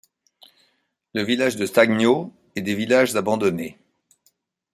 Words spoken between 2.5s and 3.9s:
et des villages abandonnés.